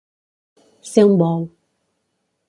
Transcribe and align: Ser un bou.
Ser 0.91 1.03
un 1.09 1.13
bou. 1.19 1.43